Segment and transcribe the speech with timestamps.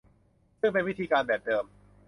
[0.59, 1.65] ซึ่งเป็นวิธีการแบบเดิม